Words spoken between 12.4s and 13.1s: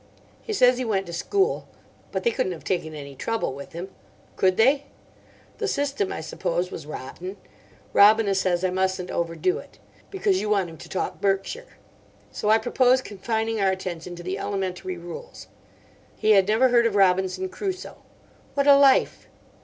I propose